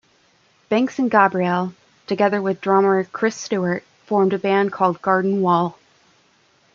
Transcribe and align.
Banks 0.67 0.97
and 0.97 1.11
Gabriel, 1.11 1.75
together 2.07 2.41
with 2.41 2.59
drummer 2.59 3.03
Chris 3.03 3.35
Stewart, 3.35 3.83
formed 4.07 4.33
a 4.33 4.39
band 4.39 4.71
called 4.71 4.99
Garden 5.03 5.41
Wall. 5.43 5.77